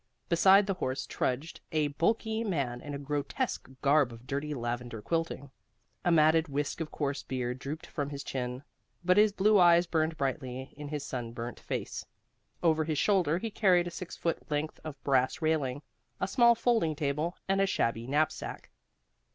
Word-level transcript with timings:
Beside 0.29 0.65
the 0.65 0.73
horse 0.73 1.05
trudged 1.05 1.61
a 1.71 1.89
bulky 1.89 2.43
man 2.43 2.81
in 2.81 2.95
a 2.95 2.97
grotesque 2.97 3.69
garb 3.83 4.11
of 4.11 4.25
dirty 4.25 4.51
lavender 4.55 4.99
quilting. 4.99 5.51
A 6.03 6.09
matted 6.11 6.47
whisk 6.47 6.81
of 6.81 6.89
coarse 6.89 7.21
beard 7.21 7.59
drooped 7.59 7.85
from 7.85 8.09
his 8.09 8.23
chin, 8.23 8.63
but 9.05 9.17
his 9.17 9.31
blue 9.31 9.59
eyes 9.59 9.85
burned 9.85 10.17
brightly 10.17 10.73
in 10.75 10.87
his 10.87 11.05
sunburnt 11.05 11.59
face. 11.59 12.03
Over 12.63 12.83
his 12.85 12.97
shoulder 12.97 13.37
he 13.37 13.51
carried 13.51 13.85
a 13.85 13.91
six 13.91 14.17
foot 14.17 14.49
length 14.49 14.79
of 14.83 14.99
brass 15.03 15.39
railing, 15.39 15.83
a 16.19 16.27
small 16.27 16.55
folding 16.55 16.95
table, 16.95 17.35
and 17.47 17.61
a 17.61 17.67
shabby 17.67 18.07
knapsack. 18.07 18.71